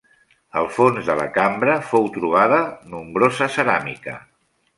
Al 0.61 0.69
fons 0.77 1.09
de 1.09 1.17
la 1.19 1.27
cambra 1.35 1.75
fou 1.91 2.07
trobada 2.17 2.63
nombrosa 2.95 3.51
ceràmica. 3.59 4.17